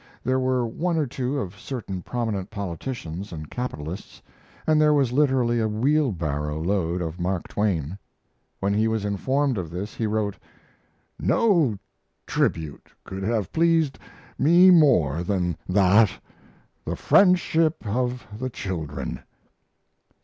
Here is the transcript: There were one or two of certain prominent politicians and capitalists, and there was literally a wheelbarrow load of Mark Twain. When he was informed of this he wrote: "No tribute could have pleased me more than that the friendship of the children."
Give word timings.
There 0.23 0.39
were 0.39 0.65
one 0.65 0.97
or 0.97 1.05
two 1.05 1.37
of 1.39 1.59
certain 1.59 2.01
prominent 2.01 2.49
politicians 2.49 3.31
and 3.31 3.51
capitalists, 3.51 4.19
and 4.65 4.81
there 4.81 4.95
was 4.95 5.11
literally 5.11 5.59
a 5.59 5.67
wheelbarrow 5.67 6.59
load 6.59 7.03
of 7.03 7.19
Mark 7.19 7.47
Twain. 7.47 7.99
When 8.59 8.73
he 8.73 8.87
was 8.87 9.05
informed 9.05 9.59
of 9.59 9.69
this 9.69 9.93
he 9.93 10.07
wrote: 10.07 10.39
"No 11.19 11.77
tribute 12.25 12.87
could 13.03 13.21
have 13.21 13.53
pleased 13.53 13.99
me 14.39 14.71
more 14.71 15.21
than 15.21 15.55
that 15.69 16.09
the 16.83 16.95
friendship 16.95 17.85
of 17.85 18.25
the 18.35 18.49
children." 18.49 19.19